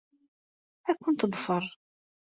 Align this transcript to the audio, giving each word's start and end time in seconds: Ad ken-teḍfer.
Ad 0.89 0.95
ken-teḍfer. 0.99 1.63